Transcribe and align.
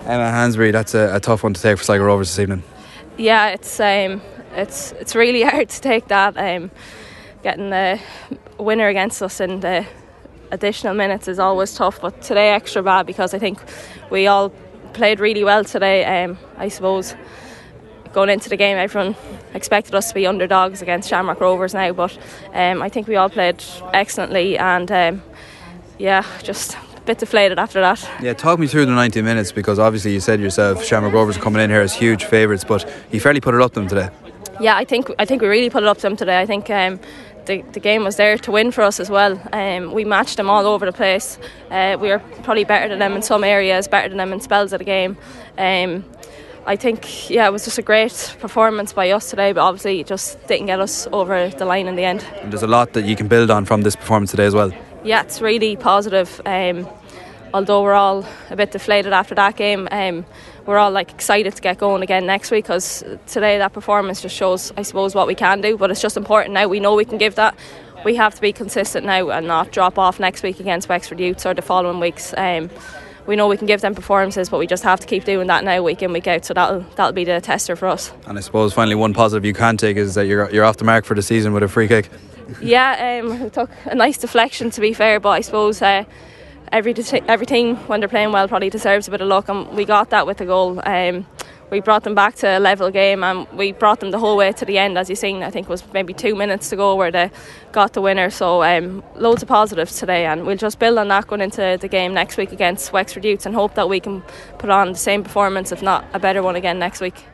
Emma 0.00 0.24
Hansberry, 0.24 0.72
that's 0.72 0.94
a, 0.94 1.16
a 1.16 1.20
tough 1.20 1.42
one 1.42 1.54
to 1.54 1.60
take 1.60 1.78
for 1.78 1.84
Sligo 1.84 2.04
Rovers 2.04 2.28
this 2.28 2.38
evening. 2.38 2.62
Yeah, 3.16 3.48
it's 3.48 3.78
um, 3.78 4.22
it's 4.54 4.92
it's 4.92 5.14
really 5.14 5.42
hard 5.50 5.68
to 5.68 5.80
take 5.80 6.08
that. 6.08 6.36
Um, 6.36 6.70
getting 7.42 7.70
the 7.70 8.00
winner 8.58 8.88
against 8.88 9.22
us 9.22 9.40
in 9.40 9.60
the 9.60 9.86
additional 10.50 10.94
minutes 10.94 11.28
is 11.28 11.38
always 11.38 11.74
tough, 11.74 12.00
but 12.00 12.20
today 12.22 12.50
extra 12.50 12.82
bad 12.82 13.06
because 13.06 13.34
I 13.34 13.38
think 13.38 13.58
we 14.10 14.26
all 14.26 14.50
played 14.92 15.20
really 15.20 15.44
well 15.44 15.64
today. 15.64 16.24
Um, 16.24 16.38
I 16.56 16.68
suppose 16.68 17.14
going 18.12 18.30
into 18.30 18.48
the 18.48 18.56
game, 18.56 18.76
everyone 18.76 19.14
expected 19.54 19.94
us 19.94 20.08
to 20.08 20.14
be 20.14 20.26
underdogs 20.26 20.82
against 20.82 21.08
Shamrock 21.08 21.40
Rovers 21.40 21.74
now, 21.74 21.92
but 21.92 22.16
um, 22.52 22.82
I 22.82 22.88
think 22.88 23.06
we 23.06 23.16
all 23.16 23.30
played 23.30 23.62
excellently 23.92 24.58
and 24.58 24.90
um, 24.90 25.22
yeah, 25.98 26.24
just 26.42 26.76
bit 27.10 27.18
deflated 27.18 27.58
after 27.58 27.80
that. 27.80 28.08
Yeah, 28.22 28.34
talk 28.34 28.60
me 28.60 28.68
through 28.68 28.86
the 28.86 28.92
90 28.92 29.22
minutes 29.22 29.50
because 29.50 29.80
obviously 29.80 30.12
you 30.12 30.20
said 30.20 30.40
yourself 30.40 30.84
Shamrock 30.84 31.12
Rovers 31.12 31.36
are 31.36 31.40
coming 31.40 31.60
in 31.60 31.68
here 31.68 31.80
as 31.80 31.92
huge 31.92 32.24
favourites, 32.24 32.64
but 32.64 32.88
you 33.10 33.18
fairly 33.18 33.40
put 33.40 33.52
it 33.54 33.60
up 33.60 33.72
to 33.72 33.80
them 33.80 33.88
today. 33.88 34.10
Yeah, 34.60 34.76
I 34.76 34.84
think 34.84 35.10
I 35.18 35.24
think 35.24 35.42
we 35.42 35.48
really 35.48 35.70
put 35.70 35.82
it 35.82 35.88
up 35.88 35.96
to 35.96 36.02
them 36.02 36.16
today. 36.16 36.40
I 36.40 36.46
think 36.46 36.70
um, 36.70 37.00
the, 37.46 37.62
the 37.72 37.80
game 37.80 38.04
was 38.04 38.16
there 38.16 38.38
to 38.38 38.52
win 38.52 38.70
for 38.70 38.82
us 38.82 39.00
as 39.00 39.10
well. 39.10 39.40
Um, 39.52 39.92
we 39.92 40.04
matched 40.04 40.36
them 40.36 40.48
all 40.48 40.66
over 40.66 40.86
the 40.86 40.92
place. 40.92 41.38
Uh, 41.70 41.96
we 42.00 42.10
were 42.10 42.20
probably 42.44 42.64
better 42.64 42.88
than 42.88 43.00
them 43.00 43.14
in 43.14 43.22
some 43.22 43.42
areas, 43.42 43.88
better 43.88 44.08
than 44.08 44.18
them 44.18 44.32
in 44.32 44.40
spells 44.40 44.72
of 44.72 44.78
the 44.78 44.84
game. 44.84 45.16
Um, 45.58 46.04
I 46.66 46.76
think 46.76 47.28
yeah, 47.28 47.48
it 47.48 47.52
was 47.52 47.64
just 47.64 47.78
a 47.78 47.82
great 47.82 48.36
performance 48.38 48.92
by 48.92 49.10
us 49.10 49.30
today, 49.30 49.52
but 49.52 49.62
obviously 49.62 49.98
it 50.00 50.06
just 50.06 50.46
didn't 50.46 50.66
get 50.66 50.78
us 50.78 51.08
over 51.10 51.48
the 51.48 51.64
line 51.64 51.88
in 51.88 51.96
the 51.96 52.04
end. 52.04 52.24
And 52.42 52.52
there's 52.52 52.62
a 52.62 52.68
lot 52.68 52.92
that 52.92 53.04
you 53.04 53.16
can 53.16 53.26
build 53.26 53.50
on 53.50 53.64
from 53.64 53.82
this 53.82 53.96
performance 53.96 54.30
today 54.30 54.46
as 54.46 54.54
well. 54.54 54.70
Yeah, 55.02 55.22
it's 55.22 55.40
really 55.40 55.76
positive. 55.76 56.40
Um, 56.44 56.88
although 57.54 57.82
we're 57.82 57.94
all 57.94 58.26
a 58.50 58.56
bit 58.56 58.72
deflated 58.72 59.12
after 59.12 59.34
that 59.34 59.56
game, 59.56 59.88
um, 59.90 60.26
we're 60.66 60.78
all 60.78 60.90
like 60.90 61.10
excited 61.10 61.54
to 61.56 61.62
get 61.62 61.78
going 61.78 62.02
again 62.02 62.26
next 62.26 62.50
week 62.50 62.64
because 62.64 63.02
today 63.26 63.58
that 63.58 63.72
performance 63.72 64.20
just 64.20 64.36
shows, 64.36 64.72
I 64.76 64.82
suppose, 64.82 65.14
what 65.14 65.26
we 65.26 65.34
can 65.34 65.60
do. 65.60 65.76
But 65.76 65.90
it's 65.90 66.02
just 66.02 66.16
important 66.16 66.54
now. 66.54 66.68
We 66.68 66.80
know 66.80 66.94
we 66.94 67.04
can 67.04 67.18
give 67.18 67.36
that. 67.36 67.56
We 68.04 68.14
have 68.16 68.34
to 68.34 68.40
be 68.40 68.52
consistent 68.52 69.06
now 69.06 69.28
and 69.30 69.46
not 69.46 69.72
drop 69.72 69.98
off 69.98 70.20
next 70.20 70.42
week 70.42 70.60
against 70.60 70.88
Wexford 70.88 71.20
Youths 71.20 71.44
or 71.44 71.54
the 71.54 71.62
following 71.62 72.00
weeks. 72.00 72.32
Um, 72.36 72.70
we 73.26 73.36
know 73.36 73.46
we 73.46 73.58
can 73.58 73.66
give 73.66 73.82
them 73.82 73.94
performances, 73.94 74.48
but 74.48 74.58
we 74.58 74.66
just 74.66 74.82
have 74.82 75.00
to 75.00 75.06
keep 75.06 75.24
doing 75.24 75.46
that 75.48 75.64
now, 75.64 75.82
week 75.82 76.02
in, 76.02 76.12
week 76.12 76.26
out. 76.26 76.44
So 76.44 76.54
that'll 76.54 76.80
that'll 76.96 77.12
be 77.12 77.24
the 77.24 77.40
tester 77.40 77.76
for 77.76 77.88
us. 77.88 78.12
And 78.26 78.38
I 78.38 78.40
suppose 78.40 78.72
finally 78.72 78.94
one 78.94 79.12
positive 79.12 79.44
you 79.44 79.54
can 79.54 79.76
take 79.76 79.96
is 79.96 80.14
that 80.14 80.26
you're 80.26 80.50
you're 80.50 80.64
off 80.64 80.78
the 80.78 80.84
mark 80.84 81.04
for 81.04 81.14
the 81.14 81.22
season 81.22 81.52
with 81.52 81.62
a 81.62 81.68
free 81.68 81.88
kick. 81.88 82.10
Yeah, 82.60 83.20
um, 83.22 83.32
it 83.42 83.52
took 83.52 83.70
a 83.84 83.94
nice 83.94 84.18
deflection 84.18 84.70
to 84.70 84.80
be 84.80 84.92
fair, 84.92 85.20
but 85.20 85.30
I 85.30 85.40
suppose. 85.40 85.82
Uh, 85.82 86.04
every 86.72 86.94
every 87.26 87.46
team 87.46 87.74
when 87.88 87.98
they're 87.98 88.08
playing 88.08 88.30
well 88.30 88.46
probably 88.46 88.70
deserves 88.70 89.08
a 89.08 89.10
bit 89.10 89.20
of 89.20 89.26
luck, 89.26 89.48
and 89.48 89.68
we 89.76 89.84
got 89.84 90.10
that 90.10 90.24
with 90.24 90.38
the 90.38 90.46
goal. 90.46 90.80
Um, 90.86 91.26
we 91.70 91.80
brought 91.80 92.02
them 92.02 92.14
back 92.14 92.34
to 92.34 92.58
a 92.58 92.58
level 92.58 92.90
game 92.90 93.22
and 93.22 93.46
we 93.52 93.72
brought 93.72 94.00
them 94.00 94.10
the 94.10 94.18
whole 94.18 94.36
way 94.36 94.52
to 94.52 94.64
the 94.64 94.76
end 94.76 94.98
as 94.98 95.08
you've 95.08 95.18
seen 95.18 95.42
I 95.42 95.50
think 95.50 95.66
it 95.66 95.70
was 95.70 95.84
maybe 95.92 96.12
two 96.12 96.34
minutes 96.34 96.68
to 96.70 96.76
go 96.76 96.96
where 96.96 97.10
they 97.10 97.30
got 97.72 97.92
the 97.92 98.00
winner 98.00 98.30
so 98.30 98.62
um, 98.62 99.04
loads 99.14 99.42
of 99.42 99.48
positives 99.48 99.96
today 99.96 100.26
and 100.26 100.46
we'll 100.46 100.56
just 100.56 100.78
build 100.78 100.98
on 100.98 101.08
that 101.08 101.26
going 101.26 101.40
into 101.40 101.78
the 101.80 101.88
game 101.88 102.12
next 102.12 102.36
week 102.36 102.52
against 102.52 102.92
Wexford 102.92 103.24
Youths 103.24 103.46
and 103.46 103.54
hope 103.54 103.74
that 103.74 103.88
we 103.88 104.00
can 104.00 104.22
put 104.58 104.70
on 104.70 104.92
the 104.92 104.98
same 104.98 105.22
performance 105.22 105.72
if 105.72 105.82
not 105.82 106.04
a 106.12 106.18
better 106.18 106.42
one 106.42 106.56
again 106.56 106.78
next 106.78 107.00
week 107.00 107.24